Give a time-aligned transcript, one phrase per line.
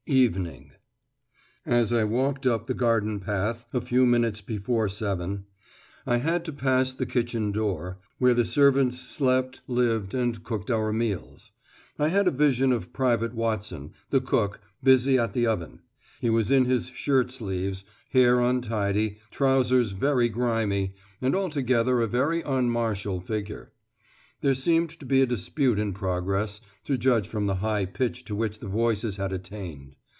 [0.07, 0.71] EVENING
[1.65, 5.45] As I walked up the garden path a few minutes before seven,
[6.07, 10.91] I had to pass the kitchen door, where the servants slept, lived, and cooked our
[10.91, 11.51] meals.
[11.99, 15.83] I had a vision of Private Watson, the cook, busy at the oven;
[16.19, 22.41] he was in his shirt sleeves, hair untidy, trousers very grimy, and altogether a very
[22.41, 23.71] unmartial figure.
[24.41, 28.35] There seemed to be a dispute in progress, to judge from the high pitch to
[28.35, 29.95] which the voices had attained.